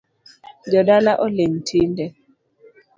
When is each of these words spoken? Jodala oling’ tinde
Jodala 0.71 1.13
oling’ 1.25 1.55
tinde 1.67 2.05